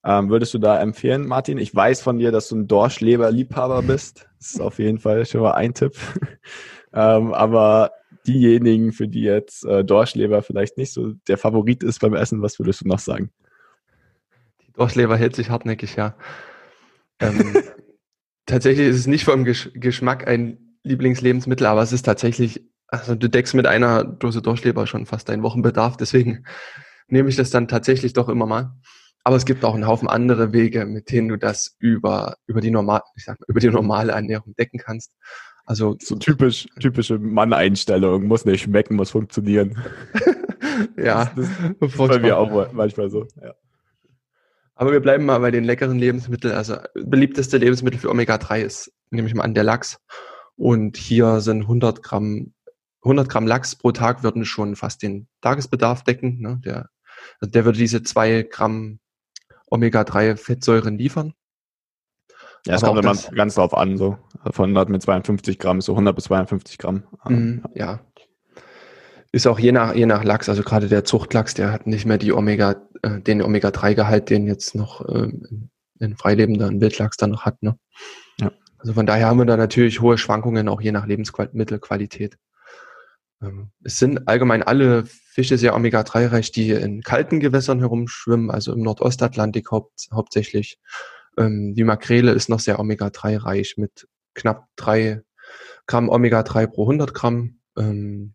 [0.05, 1.59] ähm, würdest du da empfehlen, Martin?
[1.59, 4.29] Ich weiß von dir, dass du ein Dorschleber-Liebhaber bist.
[4.39, 5.95] Das ist auf jeden Fall schon mal ein Tipp.
[6.93, 7.93] ähm, aber
[8.27, 12.59] diejenigen, für die jetzt äh, Dorschleber vielleicht nicht so der Favorit ist beim Essen, was
[12.59, 13.31] würdest du noch sagen?
[14.63, 16.15] Die Dorschleber hält sich hartnäckig, ja.
[17.21, 17.57] Ähm,
[18.47, 23.29] tatsächlich ist es nicht vom Gesch Geschmack ein Lieblingslebensmittel, aber es ist tatsächlich, also du
[23.29, 26.45] deckst mit einer Dose Dorschleber schon fast deinen Wochenbedarf, deswegen
[27.09, 28.73] nehme ich das dann tatsächlich doch immer mal.
[29.27, 32.71] Aber es gibt auch einen Haufen andere Wege, mit denen du das über, über die
[32.71, 35.17] normal, ich sag mal, über die normale Ernährung decken kannst.
[35.65, 39.83] Also so typisch, typische Mann-Einstellung, muss nicht schmecken, muss funktionieren.
[40.99, 41.49] ja, das,
[41.81, 43.27] das ist bei mir auch manchmal so.
[43.43, 43.55] Ja.
[44.75, 46.55] Aber wir bleiben mal bei den leckeren Lebensmitteln.
[46.55, 49.99] Also beliebteste Lebensmittel für Omega-3 ist, nehme ich mal an, der Lachs.
[50.57, 52.55] Und hier sind 100 Gramm,
[53.03, 56.41] 100 Gramm Lachs pro Tag würden schon fast den Tagesbedarf decken.
[56.41, 56.61] Ne?
[56.65, 56.91] Der,
[57.41, 59.01] also der würde diese zwei Gramm
[59.71, 61.35] Omega-3-Fettsäuren liefern.
[62.67, 64.17] Ja, es kommt immer ganz drauf an, so
[64.51, 67.05] von 100 mit 52 Gramm so 100 bis 52 Gramm.
[67.29, 68.01] Mm, ja.
[69.33, 72.19] Ist auch je nach, je nach Lachs, also gerade der Zuchtlachs, der hat nicht mehr
[72.19, 77.63] die Omega, äh, den Omega-3-Gehalt, den jetzt noch ähm, ein freilebender Wildlachs dann noch hat.
[77.63, 77.77] Ne?
[78.85, 82.37] Also von daher haben wir da natürlich hohe Schwankungen, auch je nach Lebensmittelqualität.
[83.41, 88.83] Ähm, es sind allgemein alle Fische sehr Omega-3-reich, die in kalten Gewässern herumschwimmen, also im
[88.83, 90.79] Nordostatlantik haupt, hauptsächlich.
[91.39, 95.23] Ähm, die Makrele ist noch sehr Omega-3-reich mit knapp drei
[95.87, 97.61] Gramm Omega-3 pro 100 Gramm.
[97.79, 98.35] Ähm,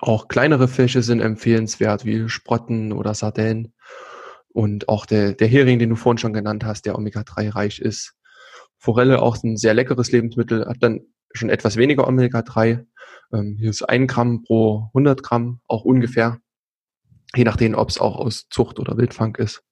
[0.00, 3.74] auch kleinere Fische sind empfehlenswert, wie Sprotten oder Sardellen.
[4.46, 8.15] Und auch der, der Hering, den du vorhin schon genannt hast, der Omega-3 reich ist.
[8.78, 11.00] Forelle auch ein sehr leckeres Lebensmittel, hat dann
[11.32, 12.86] schon etwas weniger Omega-3,
[13.32, 16.38] ähm, hier ist ein Gramm pro 100 Gramm, auch ungefähr.
[17.34, 19.62] Je nachdem, ob es auch aus Zucht oder Wildfang ist.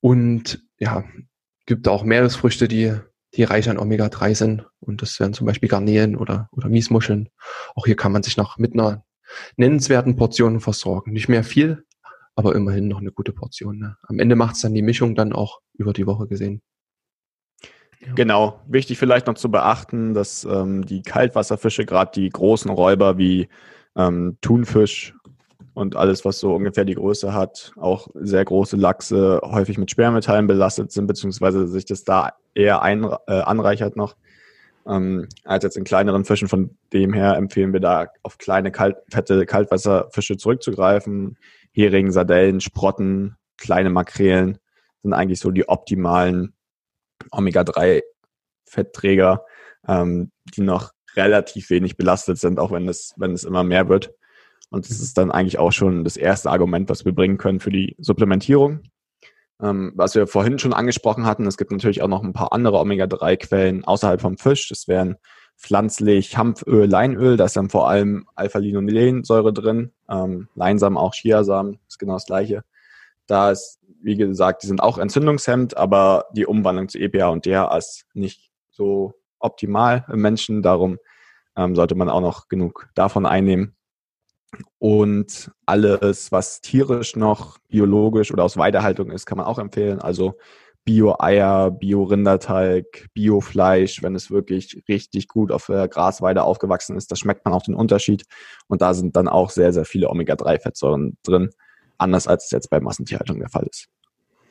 [0.00, 1.04] Und ja,
[1.66, 2.94] gibt auch Meeresfrüchte, die,
[3.34, 4.66] die reich an Omega-3 sind.
[4.80, 7.28] Und das wären zum Beispiel Garnelen oder, oder Miesmuscheln.
[7.74, 9.04] Auch hier kann man sich noch mit einer
[9.56, 11.12] nennenswerten Portion versorgen.
[11.12, 11.84] Nicht mehr viel,
[12.34, 13.78] aber immerhin noch eine gute Portion.
[13.78, 13.96] Ne?
[14.02, 16.62] Am Ende macht es dann die Mischung dann auch über die Woche gesehen.
[18.00, 18.60] Genau.
[18.66, 23.48] Wichtig vielleicht noch zu beachten, dass ähm, die Kaltwasserfische, gerade die großen Räuber wie
[23.96, 25.14] ähm, Thunfisch
[25.74, 30.46] und alles, was so ungefähr die Größe hat, auch sehr große Lachse häufig mit Schwermetallen
[30.46, 34.16] belastet sind, beziehungsweise sich das da eher ein, äh, anreichert noch,
[34.86, 36.48] ähm, als jetzt in kleineren Fischen.
[36.48, 41.36] Von dem her empfehlen wir da auf kleine, kalt, fette Kaltwasserfische zurückzugreifen.
[41.72, 44.58] Hering, Sardellen, Sprotten, kleine Makrelen
[45.02, 46.54] sind eigentlich so die optimalen
[47.30, 49.44] Omega-3-Fettträger,
[49.86, 54.12] ähm, die noch relativ wenig belastet sind, auch wenn es, wenn es immer mehr wird.
[54.70, 57.70] Und das ist dann eigentlich auch schon das erste Argument, was wir bringen können für
[57.70, 58.82] die Supplementierung.
[59.60, 62.78] Ähm, was wir vorhin schon angesprochen hatten, es gibt natürlich auch noch ein paar andere
[62.78, 64.68] Omega-3-Quellen außerhalb vom Fisch.
[64.68, 65.16] Das wären
[65.58, 71.98] pflanzlich Hanföl, Leinöl, da ist dann vor allem Alpha-Linolensäure drin, ähm, Leinsamen auch Chiasamen, ist
[71.98, 72.64] genau das gleiche.
[73.26, 77.76] Da ist, wie gesagt, die sind auch entzündungshemmend, aber die Umwandlung zu EPA und DHA
[77.76, 80.98] ist nicht so optimal im Menschen, darum
[81.56, 83.76] ähm, sollte man auch noch genug davon einnehmen.
[84.78, 90.00] Und alles, was tierisch noch biologisch oder aus Weidehaltung ist, kann man auch empfehlen.
[90.00, 90.34] Also
[90.84, 97.44] Bio-Eier, Bio-Rinderteig, Bio-Fleisch, wenn es wirklich richtig gut auf der Grasweide aufgewachsen ist, da schmeckt
[97.44, 98.24] man auch den Unterschied.
[98.66, 101.50] Und da sind dann auch sehr, sehr viele Omega-3-Fettsäuren drin,
[102.00, 103.88] anders als es jetzt bei Massentierhaltung der Fall ist.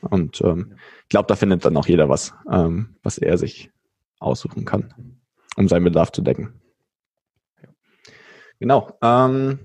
[0.01, 3.71] Und ähm, ich glaube, da findet dann auch jeder was, ähm, was er sich
[4.19, 5.17] aussuchen kann,
[5.57, 6.61] um seinen Bedarf zu decken.
[8.59, 8.97] Genau.
[9.01, 9.59] Ähm,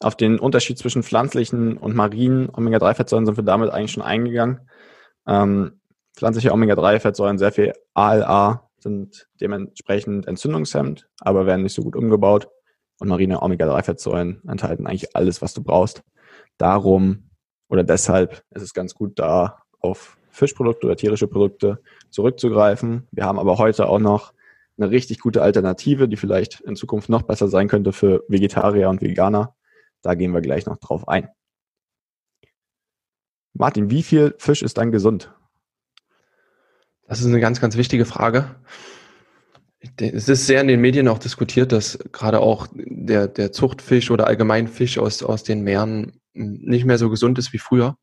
[0.00, 4.68] auf den Unterschied zwischen pflanzlichen und marinen Omega-3-Fettsäuren sind wir damit eigentlich schon eingegangen.
[5.26, 5.80] Ähm,
[6.16, 12.48] pflanzliche Omega-3-Fettsäuren, sehr viel ALA, sind dementsprechend entzündungshemmend, aber werden nicht so gut umgebaut.
[12.98, 16.02] Und marine Omega-3-Fettsäuren enthalten eigentlich alles, was du brauchst.
[16.58, 17.30] Darum
[17.68, 23.06] oder deshalb ist es ganz gut, da auf Fischprodukte oder tierische Produkte zurückzugreifen.
[23.10, 24.32] Wir haben aber heute auch noch
[24.78, 29.02] eine richtig gute Alternative, die vielleicht in Zukunft noch besser sein könnte für Vegetarier und
[29.02, 29.54] Veganer.
[30.00, 31.28] Da gehen wir gleich noch drauf ein.
[33.54, 35.32] Martin, wie viel Fisch ist dann gesund?
[37.06, 38.54] Das ist eine ganz, ganz wichtige Frage.
[39.96, 44.26] Es ist sehr in den Medien auch diskutiert, dass gerade auch der, der Zuchtfisch oder
[44.26, 47.96] allgemein Fisch aus, aus den Meeren nicht mehr so gesund ist wie früher.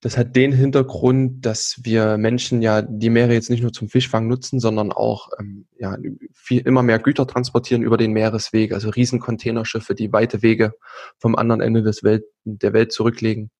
[0.00, 4.28] Das hat den Hintergrund, dass wir Menschen ja die Meere jetzt nicht nur zum Fischfang
[4.28, 5.96] nutzen, sondern auch ähm, ja,
[6.34, 10.74] viel, immer mehr Güter transportieren über den Meeresweg, also Riesencontainerschiffe, die weite Wege
[11.18, 13.50] vom anderen Ende des Welt, der Welt zurücklegen.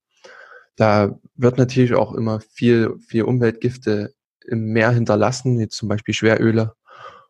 [0.77, 4.13] Da wird natürlich auch immer viel, viel Umweltgifte
[4.47, 6.75] im Meer hinterlassen, jetzt zum Beispiel Schweröle.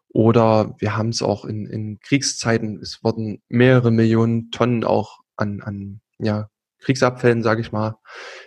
[0.08, 5.60] Oder wir haben es auch in, in Kriegszeiten, es wurden mehrere Millionen Tonnen auch an,
[5.60, 6.48] an ja,
[6.80, 7.96] Kriegsabfällen, sage ich mal,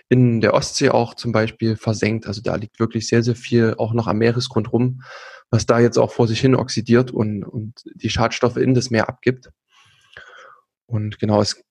[0.09, 2.27] in der Ostsee auch zum Beispiel versenkt.
[2.27, 5.01] Also da liegt wirklich sehr, sehr viel auch noch am Meeresgrund rum,
[5.49, 9.09] was da jetzt auch vor sich hin oxidiert und, und die Schadstoffe in das Meer
[9.09, 9.49] abgibt.
[10.85, 11.61] Und genau, es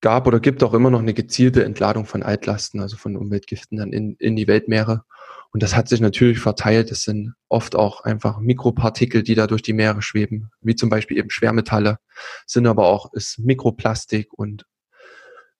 [0.00, 3.92] gab oder gibt auch immer noch eine gezielte Entladung von Altlasten, also von Umweltgiften dann
[3.92, 5.04] in, in die Weltmeere.
[5.52, 6.90] Und das hat sich natürlich verteilt.
[6.90, 11.18] Es sind oft auch einfach Mikropartikel, die da durch die Meere schweben, wie zum Beispiel
[11.18, 11.98] eben Schwermetalle,
[12.46, 14.64] sind aber auch ist Mikroplastik und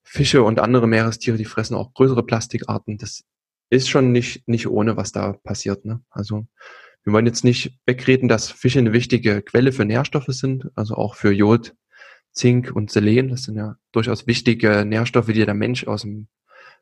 [0.03, 2.99] Fische und andere Meerestiere, die fressen auch größere Plastikarten.
[2.99, 3.25] Das
[3.71, 5.85] ist schon nicht, nicht ohne, was da passiert.
[5.85, 6.03] Ne?
[6.11, 6.47] Also
[7.05, 11.15] wir wollen jetzt nicht wegreden, dass Fische eine wichtige Quelle für Nährstoffe sind, also auch
[11.15, 11.75] für Jod,
[12.33, 13.29] Zink und Selen.
[13.29, 16.29] Das sind ja durchaus wichtige Nährstoffe, die der Mensch aus dem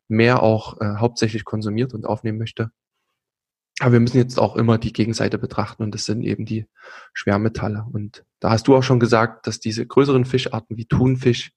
[0.08, 2.72] Meer auch äh, hauptsächlich konsumiert und aufnehmen möchte.
[3.78, 6.66] Aber wir müssen jetzt auch immer die Gegenseite betrachten und das sind eben die
[7.14, 7.86] Schwermetalle.
[7.90, 11.52] Und da hast du auch schon gesagt, dass diese größeren Fischarten wie Thunfisch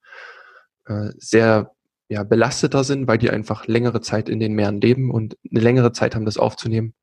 [0.85, 1.71] äh, sehr
[2.09, 5.91] ja, belasteter sind, weil die einfach längere Zeit in den Meeren leben und eine längere
[5.93, 6.93] Zeit haben, das aufzunehmen.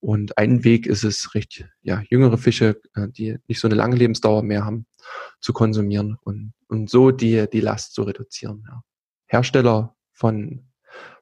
[0.00, 3.96] Und ein Weg ist es, recht ja, jüngere Fische, äh, die nicht so eine lange
[3.96, 4.86] Lebensdauer mehr haben,
[5.40, 8.64] zu konsumieren und, und so die, die Last zu reduzieren.
[8.68, 8.82] Ja.
[9.26, 10.68] Hersteller von,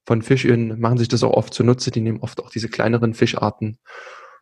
[0.04, 1.90] von Fischölen machen sich das auch oft zunutze.
[1.90, 3.78] Die nehmen oft auch diese kleineren Fischarten,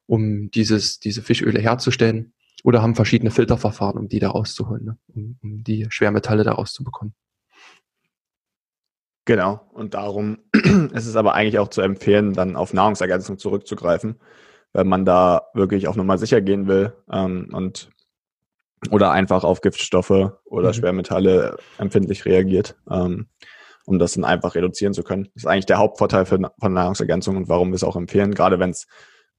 [0.06, 4.98] um dieses, diese Fischöle herzustellen oder haben verschiedene Filterverfahren, um die da rauszuholen, ne?
[5.08, 7.14] um, um die Schwermetalle da rauszubekommen.
[9.24, 9.60] Genau.
[9.72, 10.38] Und darum
[10.92, 14.20] ist es aber eigentlich auch zu empfehlen, dann auf Nahrungsergänzung zurückzugreifen,
[14.72, 17.90] wenn man da wirklich auf Nummer sicher gehen will ähm, und
[18.90, 20.72] oder einfach auf Giftstoffe oder mhm.
[20.74, 23.28] Schwermetalle empfindlich reagiert, ähm,
[23.86, 25.24] um das dann einfach reduzieren zu können.
[25.34, 28.58] Das ist eigentlich der Hauptvorteil für, von Nahrungsergänzung und warum wir es auch empfehlen, gerade
[28.58, 28.86] wenn es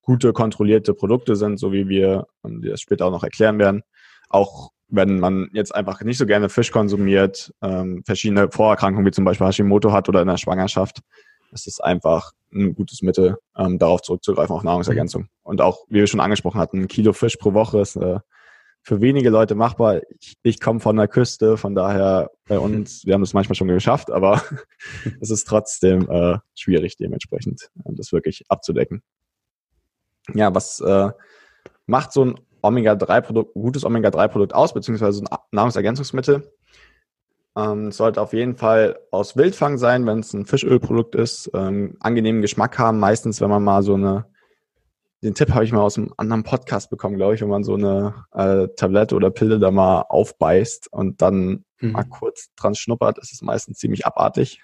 [0.02, 3.84] gute, kontrollierte Produkte sind, so wie wir, wir das später auch noch erklären werden,
[4.30, 9.26] auch wenn man jetzt einfach nicht so gerne Fisch konsumiert, ähm, verschiedene Vorerkrankungen wie zum
[9.26, 11.00] Beispiel Hashimoto hat oder in der Schwangerschaft,
[11.52, 15.28] ist es einfach ein gutes Mittel, ähm, darauf zurückzugreifen, auf Nahrungsergänzung.
[15.44, 18.20] Und auch, wie wir schon angesprochen hatten, ein Kilo Fisch pro Woche ist äh,
[18.82, 20.02] für wenige Leute machbar.
[20.20, 23.68] Ich, ich komme von der Küste, von daher bei uns, wir haben das manchmal schon
[23.68, 24.42] geschafft, aber
[25.22, 29.02] es ist trotzdem äh, schwierig dementsprechend, äh, das wirklich abzudecken.
[30.34, 31.10] Ja, was äh,
[31.86, 36.52] macht so ein Omega-3-Produkt, gutes Omega-3-Produkt aus, beziehungsweise ein Nahrungsergänzungsmittel.
[37.58, 41.50] Ähm, sollte auf jeden Fall aus Wildfang sein, wenn es ein Fischölprodukt ist.
[41.54, 43.00] Ähm, angenehmen Geschmack haben.
[43.00, 44.26] Meistens, wenn man mal so eine,
[45.24, 47.76] den Tipp habe ich mal aus einem anderen Podcast bekommen, glaube ich, wenn man so
[47.76, 51.92] eine äh, Tablette oder Pille da mal aufbeißt und dann mhm.
[51.94, 54.62] mal kurz dran schnuppert, ist es meistens ziemlich abartig.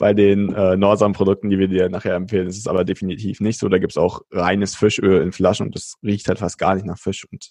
[0.00, 3.68] Bei den äh, Norsan-Produkten, die wir dir nachher empfehlen, ist es aber definitiv nicht so.
[3.68, 6.96] Da gibt's auch reines Fischöl in Flaschen und das riecht halt fast gar nicht nach
[6.96, 7.26] Fisch.
[7.30, 7.50] Und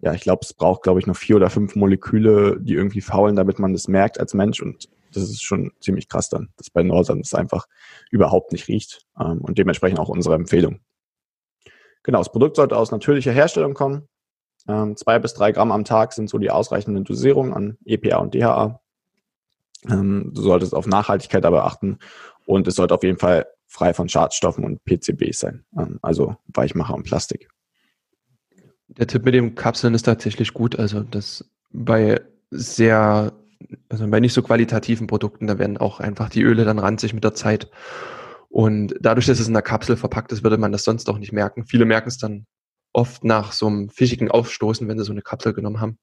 [0.00, 3.36] ja, ich glaube, es braucht, glaube ich, noch vier oder fünf Moleküle, die irgendwie faulen,
[3.36, 4.62] damit man das merkt als Mensch.
[4.62, 7.66] Und das ist schon ziemlich krass dann, dass bei Norsan das einfach
[8.10, 9.04] überhaupt nicht riecht.
[9.20, 10.80] Ähm, und dementsprechend auch unsere Empfehlung.
[12.02, 14.08] Genau, das Produkt sollte aus natürlicher Herstellung kommen.
[14.66, 18.34] Ähm, zwei bis drei Gramm am Tag sind so die ausreichenden Dosierungen an EPA und
[18.34, 18.80] DHA.
[19.88, 21.98] Ähm, du solltest auf Nachhaltigkeit aber achten
[22.46, 26.94] und es sollte auf jeden Fall frei von Schadstoffen und PCBs sein, ähm, also Weichmacher
[26.94, 27.48] und Plastik.
[28.88, 30.78] Der Tipp mit dem Kapseln ist tatsächlich gut.
[30.78, 32.20] Also das bei
[32.50, 33.32] sehr,
[33.88, 37.24] also bei nicht so qualitativen Produkten, da werden auch einfach die Öle dann ranzig mit
[37.24, 37.70] der Zeit.
[38.48, 41.32] Und dadurch, dass es in der Kapsel verpackt ist, würde man das sonst auch nicht
[41.32, 41.66] merken.
[41.66, 42.46] Viele merken es dann
[42.92, 45.98] oft nach so einem fischigen Aufstoßen, wenn sie so eine Kapsel genommen haben.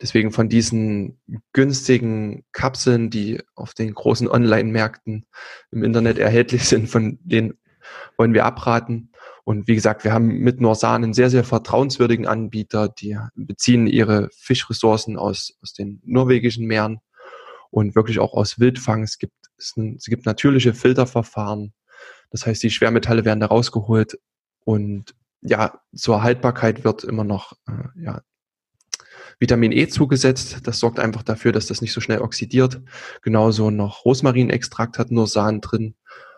[0.00, 1.20] Deswegen von diesen
[1.52, 5.26] günstigen Kapseln, die auf den großen Online-Märkten
[5.70, 7.54] im Internet erhältlich sind, von denen
[8.16, 9.10] wollen wir abraten.
[9.44, 14.30] Und wie gesagt, wir haben mit Norsan einen sehr, sehr vertrauenswürdigen Anbieter, die beziehen ihre
[14.36, 17.00] Fischressourcen aus, aus den norwegischen Meeren
[17.70, 19.02] und wirklich auch aus Wildfang.
[19.02, 21.74] Es gibt, es, es gibt natürliche Filterverfahren.
[22.30, 24.18] Das heißt, die Schwermetalle werden da rausgeholt
[24.64, 28.22] und ja, zur Haltbarkeit wird immer noch äh, ja,
[29.38, 30.58] Vitamin E zugesetzt.
[30.64, 32.80] Das sorgt einfach dafür, dass das nicht so schnell oxidiert.
[33.22, 35.94] Genauso noch Rosmarinextrakt hat nur Sahne drin.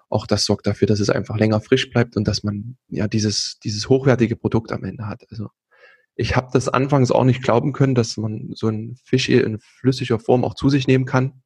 [0.09, 3.59] Auch das sorgt dafür, dass es einfach länger frisch bleibt und dass man ja dieses,
[3.59, 5.25] dieses hochwertige Produkt am Ende hat.
[5.31, 5.49] Also
[6.15, 10.19] ich habe das anfangs auch nicht glauben können, dass man so ein Fisch in flüssiger
[10.19, 11.43] Form auch zu sich nehmen kann.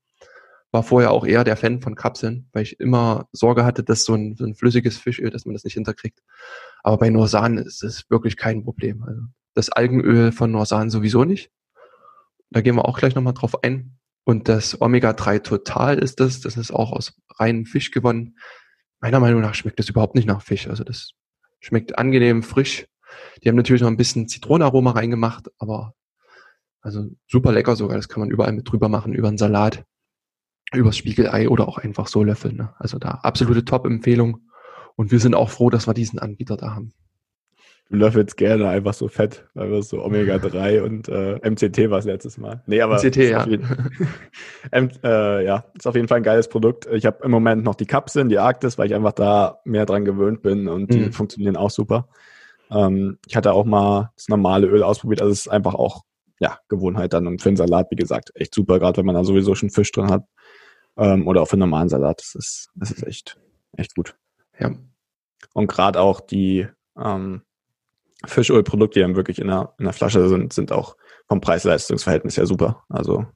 [0.72, 4.14] War vorher auch eher der Fan von Kapseln, weil ich immer Sorge hatte, dass so
[4.14, 6.20] ein, so ein flüssiges Fischöl, dass man das nicht hinterkriegt.
[6.84, 9.02] Aber bei Norsan ist es wirklich kein Problem.
[9.02, 9.22] Also
[9.60, 11.50] das Algenöl von Norsan sowieso nicht.
[12.50, 13.98] Da gehen wir auch gleich nochmal drauf ein.
[14.24, 16.40] Und das Omega-3 Total ist das.
[16.40, 18.36] Das ist auch aus reinem Fisch gewonnen.
[19.00, 20.68] Meiner Meinung nach schmeckt das überhaupt nicht nach Fisch.
[20.68, 21.12] Also das
[21.60, 22.86] schmeckt angenehm frisch.
[23.42, 25.94] Die haben natürlich noch ein bisschen Zitronenaroma reingemacht, aber
[26.80, 27.96] also super lecker sogar.
[27.96, 29.84] Das kann man überall mit drüber machen, über einen Salat,
[30.72, 32.56] übers Spiegelei oder auch einfach so löffeln.
[32.56, 32.74] Ne?
[32.78, 34.46] Also da absolute Top-Empfehlung.
[34.96, 36.92] Und wir sind auch froh, dass wir diesen Anbieter da haben.
[37.90, 42.38] Du löffelst gerne einfach so fett, einfach so Omega-3 und äh, MCT war es letztes
[42.38, 42.62] Mal.
[42.66, 43.44] Nee, aber MCT, ja.
[43.44, 43.66] Jeden,
[44.70, 46.86] M, äh, ja, ist auf jeden Fall ein geiles Produkt.
[46.92, 50.04] Ich habe im Moment noch die Kapseln, die Arktis, weil ich einfach da mehr dran
[50.04, 51.12] gewöhnt bin und die mhm.
[51.12, 52.08] funktionieren auch super.
[52.70, 56.04] Ähm, ich hatte auch mal das normale Öl ausprobiert, also es ist einfach auch
[56.38, 59.24] ja, Gewohnheit dann und für einen Salat, wie gesagt, echt super, gerade wenn man da
[59.24, 60.24] sowieso schon Fisch drin hat.
[60.96, 62.20] Ähm, oder auch für einen normalen Salat.
[62.20, 63.36] Das ist, das ist echt,
[63.76, 64.16] echt gut.
[64.58, 64.70] Ja.
[65.54, 67.42] Und gerade auch die ähm,
[68.26, 70.96] Fischölprodukte, die dann wirklich in der, in der Flasche sind, sind auch
[71.28, 72.84] vom Preis-Leistungs-Verhältnis ja super.
[72.88, 73.26] Also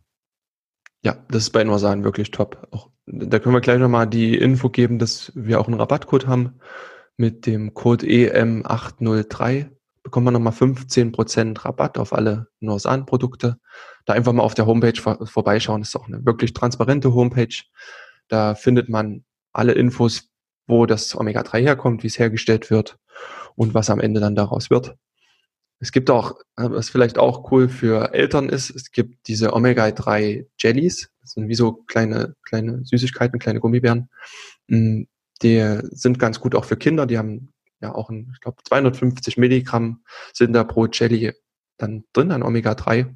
[1.03, 2.67] ja, das ist bei Norsan wirklich top.
[2.71, 6.61] Auch, da können wir gleich nochmal die Info geben, dass wir auch einen Rabattcode haben.
[7.17, 9.69] Mit dem Code EM803
[10.03, 13.59] bekommt man nochmal 15% Rabatt auf alle Norsan-Produkte.
[14.07, 15.83] Da einfach mal auf der Homepage vor, vorbeischauen.
[15.83, 17.55] Das ist auch eine wirklich transparente Homepage.
[18.29, 20.31] Da findet man alle Infos,
[20.67, 22.99] wo das Omega-3 herkommt, wie es hergestellt wird
[23.57, 24.97] und was am Ende dann daraus wird.
[25.81, 31.11] Es gibt auch, was vielleicht auch cool für Eltern ist, es gibt diese Omega-3 Jellies.
[31.21, 34.09] Das sind wie so kleine, kleine Süßigkeiten, kleine Gummibären.
[34.69, 35.03] Mm,
[35.43, 37.07] die sind ganz gut auch für Kinder.
[37.07, 41.33] Die haben ja auch, ein, ich glaube, 250 Milligramm sind da pro Jelly
[41.77, 43.15] dann drin an Omega-3.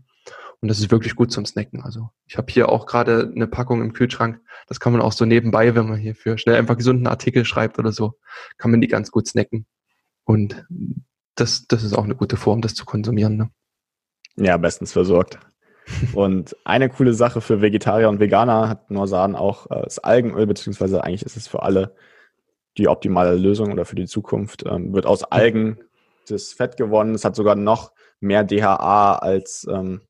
[0.61, 1.83] Und das ist wirklich gut zum Snacken.
[1.83, 4.41] Also ich habe hier auch gerade eine Packung im Kühlschrank.
[4.67, 7.79] Das kann man auch so nebenbei, wenn man hier für schnell einfach gesunden Artikel schreibt
[7.79, 8.19] oder so,
[8.57, 9.67] kann man die ganz gut snacken.
[10.29, 10.67] Und
[11.37, 13.39] das, das ist auch eine gute Form, das zu konsumieren.
[13.39, 13.51] Ne?
[14.37, 15.39] Ja, bestens versorgt.
[16.13, 21.03] und eine coole Sache für Vegetarier und Veganer hat Norsan auch äh, das Algenöl, beziehungsweise
[21.03, 21.95] eigentlich ist es für alle
[22.77, 24.65] die optimale Lösung oder für die Zukunft.
[24.67, 25.79] Ähm, wird aus Algen
[26.29, 27.15] das Fett gewonnen.
[27.15, 30.03] Es hat sogar noch mehr DHA als ähm,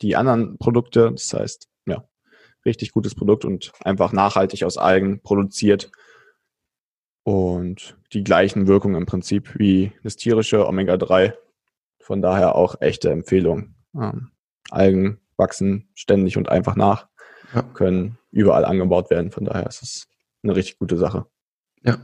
[0.00, 1.12] die anderen Produkte.
[1.12, 2.08] Das heißt, ja,
[2.64, 5.92] richtig gutes Produkt und einfach nachhaltig aus Algen produziert.
[7.24, 11.34] Und die gleichen Wirkungen im Prinzip wie das tierische Omega-3.
[12.00, 13.74] Von daher auch echte Empfehlung.
[13.94, 14.30] Ähm,
[14.70, 17.08] Algen wachsen ständig und einfach nach,
[17.54, 17.62] ja.
[17.62, 19.30] können überall angebaut werden.
[19.30, 20.08] Von daher ist es
[20.42, 21.26] eine richtig gute Sache.
[21.82, 21.98] Ja,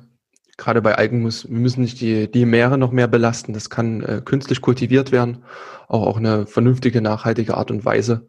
[0.56, 3.54] gerade bei Algen muss, wir müssen nicht die, die Meere noch mehr belasten.
[3.54, 5.44] Das kann äh, künstlich kultiviert werden,
[5.88, 8.26] auch auch eine vernünftige, nachhaltige Art und Weise.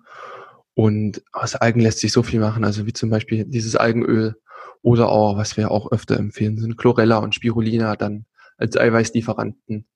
[0.73, 4.35] Und aus Algen lässt sich so viel machen, also wie zum Beispiel dieses Algenöl
[4.81, 8.25] oder auch, was wir auch öfter empfehlen, sind Chlorella und Spirulina dann
[8.57, 9.87] als Eiweißlieferanten.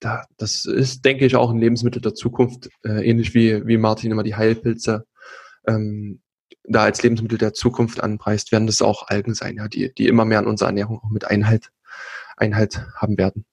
[0.00, 4.10] Da, das ist, denke ich, auch ein Lebensmittel der Zukunft, äh, ähnlich wie, wie Martin
[4.10, 5.06] immer die Heilpilze.
[5.66, 6.20] Ähm,
[6.64, 10.24] da als Lebensmittel der Zukunft anpreist, werden das auch Algen sein, ja, die, die immer
[10.24, 11.70] mehr an unserer Ernährung auch mit Einhalt,
[12.36, 13.44] Einhalt haben werden.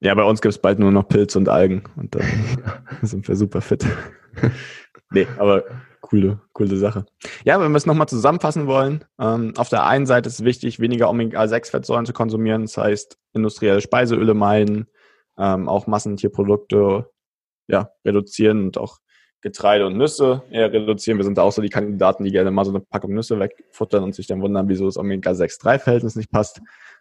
[0.00, 2.24] Ja, bei uns gibt es bald nur noch Pilz und Algen und dann
[3.02, 3.86] sind wir super fit.
[5.10, 5.64] nee, aber
[6.02, 7.06] coole, coole Sache.
[7.44, 10.78] Ja, wenn wir es nochmal zusammenfassen wollen, ähm, auf der einen Seite ist es wichtig,
[10.78, 14.88] weniger Omega-6-Fettsäuren zu konsumieren, das heißt industrielle Speiseöle meiden,
[15.38, 17.08] ähm, auch Massentierprodukte
[17.68, 18.98] ja, reduzieren und auch
[19.40, 21.18] Getreide und Nüsse eher reduzieren.
[21.18, 24.14] Wir sind auch so die Kandidaten, die gerne mal so eine Packung Nüsse wegfuttern und
[24.14, 26.60] sich dann wundern, wieso das Omega-6-3-Verhältnis nicht passt.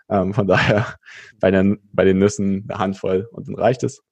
[0.10, 0.96] Ähm, von daher
[1.40, 4.04] bei den, bei den Nüssen eine Handvoll und dann reicht es.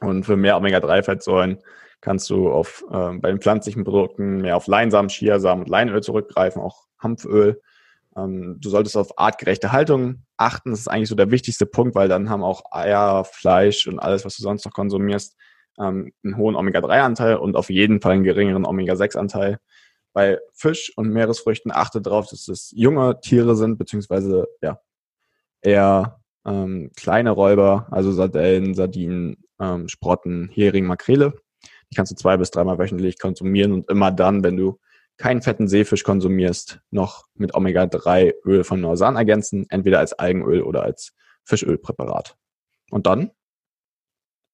[0.00, 1.58] Und für mehr Omega-3-Fettsäuren
[2.00, 6.62] kannst du auf, äh, bei den pflanzlichen Produkten mehr auf Leinsamen, Chiasamen und Leinöl zurückgreifen,
[6.62, 7.60] auch Hanföl.
[8.16, 10.70] Ähm, du solltest auf artgerechte Haltung achten.
[10.70, 14.24] Das ist eigentlich so der wichtigste Punkt, weil dann haben auch Eier, Fleisch und alles,
[14.24, 15.36] was du sonst noch konsumierst,
[15.78, 19.58] ähm, einen hohen Omega-3-Anteil und auf jeden Fall einen geringeren Omega-6-Anteil.
[20.12, 24.80] Bei Fisch und Meeresfrüchten achte darauf, dass es junge Tiere sind, beziehungsweise ja,
[25.60, 31.34] eher ähm, kleine Räuber, also Sardellen, Sardinen, ähm, Sprotten, Hering, Makrele.
[31.90, 34.78] Die kannst du zwei bis dreimal wöchentlich konsumieren und immer dann, wenn du
[35.16, 41.12] keinen fetten Seefisch konsumierst, noch mit Omega-3-Öl von Norsan ergänzen, entweder als Algenöl oder als
[41.44, 42.36] Fischölpräparat.
[42.90, 43.32] Und dann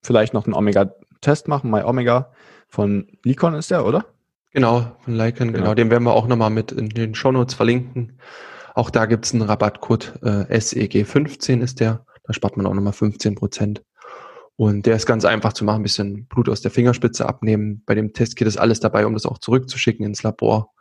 [0.02, 2.32] vielleicht noch einen Omega-Test machen, MyOmega
[2.68, 4.07] von Lycon ist der, oder?
[4.52, 5.64] Genau, von Lycon, genau.
[5.64, 5.74] genau.
[5.74, 8.18] Den werden wir auch nochmal mit in den Shownotes verlinken.
[8.74, 12.05] Auch da gibt's einen Rabattcode, äh, SEG15 ist der.
[12.24, 13.82] Da spart man auch nochmal 15 Prozent.
[14.57, 17.82] Und der ist ganz einfach zu machen, ein bisschen Blut aus der Fingerspitze abnehmen.
[17.86, 20.72] Bei dem Testkit ist alles dabei, um das auch zurückzuschicken ins Labor.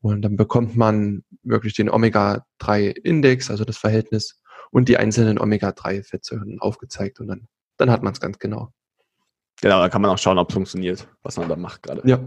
[0.00, 4.40] Und dann bekommt man wirklich den Omega-3-Index, also das Verhältnis,
[4.70, 7.20] und die einzelnen Omega-3-Fettsäuren aufgezeigt.
[7.20, 8.72] Und dann, dann hat man es ganz genau.
[9.62, 12.02] Genau, da kann man auch schauen, ob es funktioniert, was man da macht gerade.
[12.04, 12.18] Ja.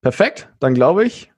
[0.00, 1.32] Perfekt, dann glaube ich,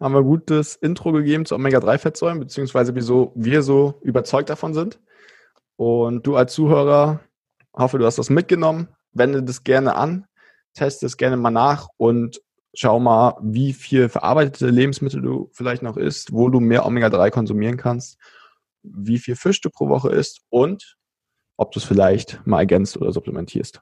[0.00, 5.00] haben wir gutes Intro gegeben zu Omega-3-Fettsäuren, beziehungsweise wieso wir so überzeugt davon sind.
[5.76, 7.20] Und du als Zuhörer
[7.74, 8.88] hoffe, du hast das mitgenommen.
[9.12, 10.26] Wende das gerne an,
[10.74, 12.40] teste es gerne mal nach und
[12.74, 17.76] schau mal, wie viel verarbeitete Lebensmittel du vielleicht noch isst, wo du mehr Omega-3 konsumieren
[17.76, 18.18] kannst,
[18.82, 20.96] wie viel Fisch du pro Woche isst und
[21.56, 23.80] ob du es vielleicht mal ergänzt oder supplementierst.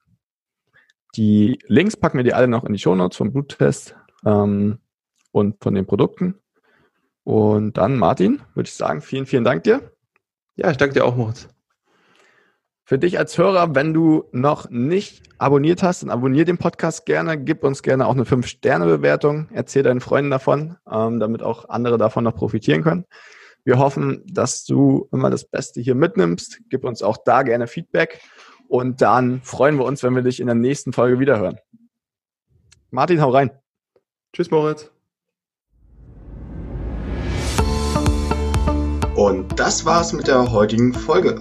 [1.16, 4.78] Die Links packen wir dir alle noch in die Shownotes vom Bluttest ähm,
[5.30, 6.34] und von den Produkten.
[7.24, 9.92] Und dann, Martin, würde ich sagen, vielen, vielen Dank dir.
[10.56, 11.48] Ja, ich danke dir auch, Moritz.
[12.92, 17.42] Für dich als Hörer, wenn du noch nicht abonniert hast, dann abonnier den Podcast gerne,
[17.42, 22.22] gib uns gerne auch eine 5-Sterne-Bewertung, erzähl deinen Freunden davon, ähm, damit auch andere davon
[22.22, 23.06] noch profitieren können.
[23.64, 26.60] Wir hoffen, dass du immer das Beste hier mitnimmst.
[26.68, 28.20] Gib uns auch da gerne Feedback
[28.68, 31.56] und dann freuen wir uns, wenn wir dich in der nächsten Folge wiederhören.
[32.90, 33.52] Martin, hau rein.
[34.34, 34.90] Tschüss, Moritz.
[39.16, 41.40] Und das war's mit der heutigen Folge.